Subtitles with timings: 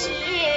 [0.00, 0.49] 是。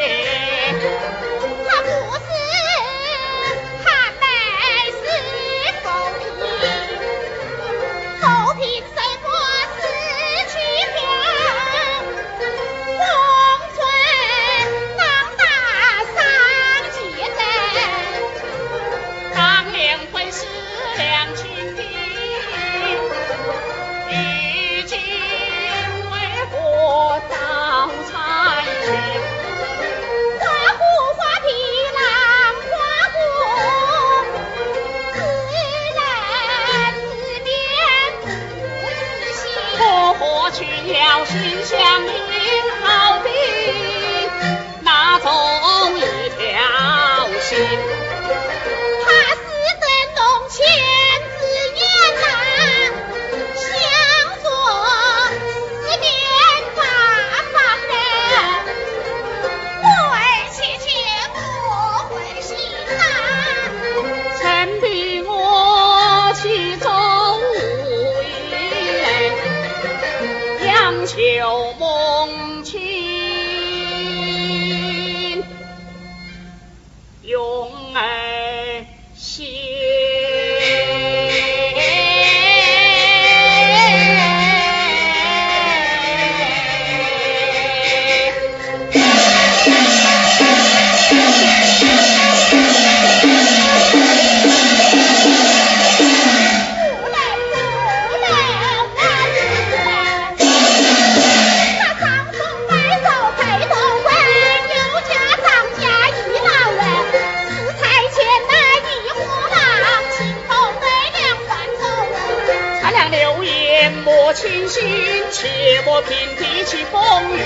[116.91, 117.37] 风雨，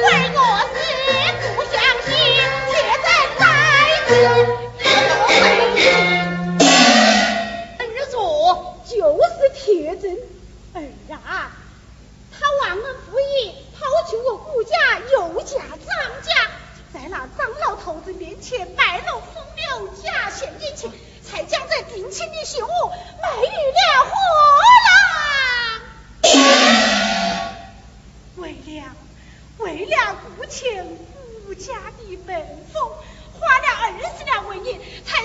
[0.00, 0.38] 怪我
[0.72, 0.76] 死
[1.56, 1.72] 不相
[2.02, 2.08] 惜。
[2.70, 2.72] 铁
[3.02, 3.04] 证
[3.38, 3.46] 在
[4.08, 4.12] 手，
[4.78, 5.30] 不能为
[5.76, 5.80] 奇。
[7.78, 7.80] 儿
[8.10, 8.14] 左
[8.88, 8.92] 就
[9.22, 9.60] 是铁
[9.96, 10.04] 证。
[10.74, 10.76] 儿
[11.08, 11.12] 呀，
[12.30, 13.22] 他忘恩负义，
[13.78, 14.76] 抛弃我顾家，
[15.12, 15.86] 又嫁张
[16.22, 16.30] 家，
[16.92, 20.90] 在那张老头子面前卖弄风流，假献殷钱，
[21.24, 22.30] 才将这定亲。
[22.30, 22.68] 的信物
[23.22, 23.81] 卖与了。
[33.32, 35.21] 花了二十两银子才。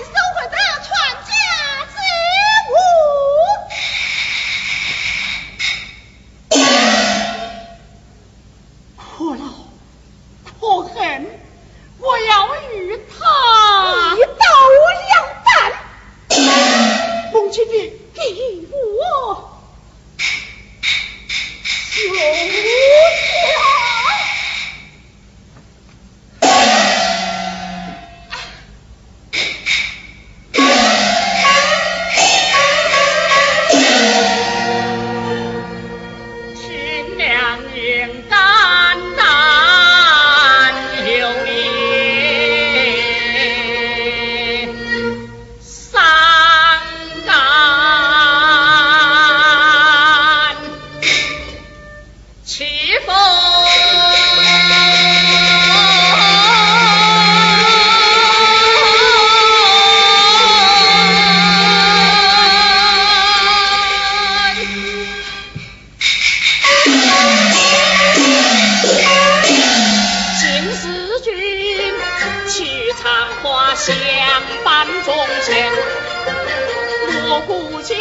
[77.46, 77.94] 故家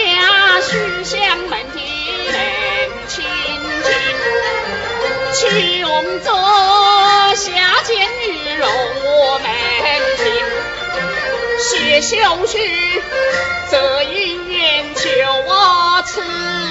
[0.62, 1.80] 书香门第
[2.26, 3.24] 人清
[3.84, 3.94] 静
[5.34, 8.70] 穷则下贱女容
[9.04, 9.52] 我们
[10.18, 10.26] 贫
[11.60, 12.58] 写休书
[13.70, 15.10] 则一缘求
[15.46, 16.67] 我赐。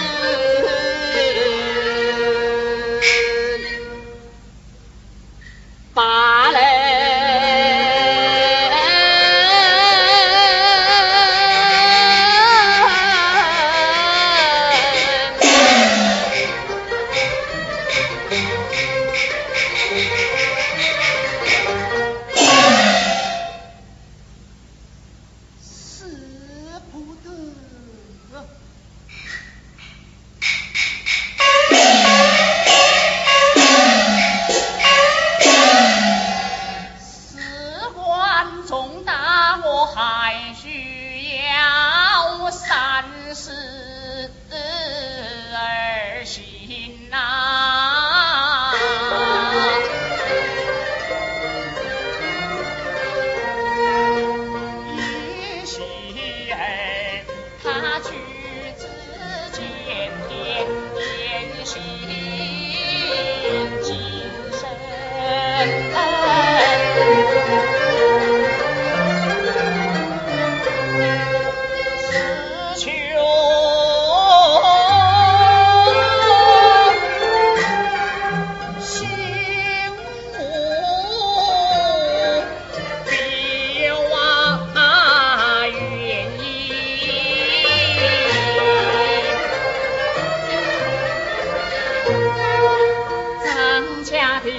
[38.66, 43.75] 重大我还需要三思。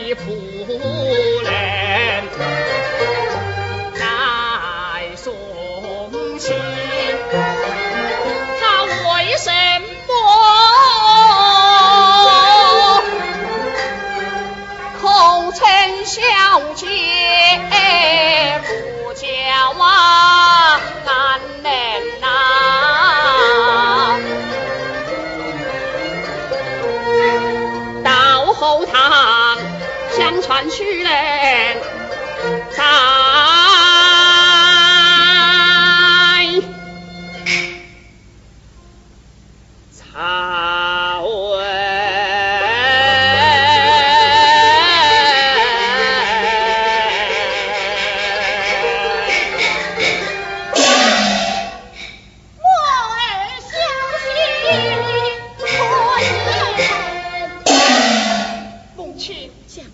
[0.07, 0.46] 家的
[30.41, 31.77] 传去嘞，
[32.75, 32.83] 咱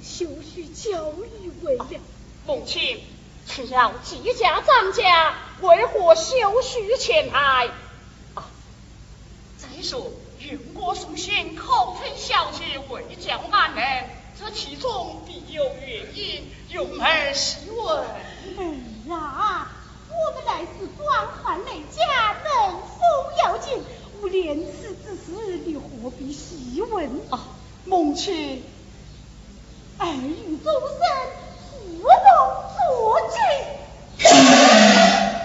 [0.04, 1.88] 亲，将秀玉交与为了，
[2.46, 3.02] 母亲，
[3.48, 7.70] 只要季家张家，为何休须前来？
[8.36, 8.50] 啊，
[9.58, 14.10] 再说云国送信口称小姐未叫安人，
[14.40, 17.98] 这其中必有原因，用儿细问。
[17.98, 19.72] 儿啊，
[20.10, 23.02] 我们乃是光寒累家，能否
[23.44, 23.82] 要紧？
[24.22, 27.10] 无廉耻之事，你何必细问？
[27.30, 27.48] 啊，
[27.86, 28.64] 母亲，
[30.08, 31.00] 儿与终身
[31.70, 32.08] 父龙
[32.76, 33.36] 作据。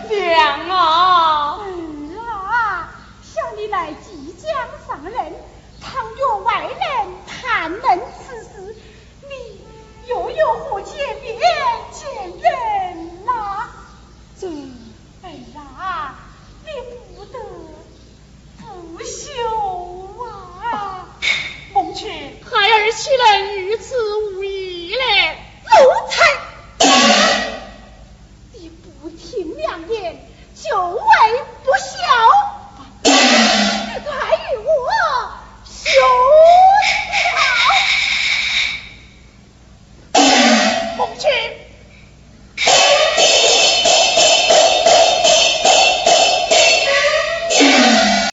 [0.08, 1.58] 娘啊！
[1.58, 1.62] 儿
[2.18, 2.90] 啊，
[3.22, 4.46] 想你来即将
[4.86, 5.14] 上任，
[5.80, 6.78] 倘若外人
[7.26, 8.76] 谈论此事，
[9.22, 9.60] 你
[10.08, 11.38] 又有何见面
[11.92, 13.68] 见人呐、
[14.40, 15.28] 这儿
[15.78, 16.14] 啊，
[16.64, 16.68] 你
[17.16, 17.38] 不得
[18.60, 20.07] 不休
[21.98, 23.94] 孩儿岂能如此
[24.36, 24.44] 无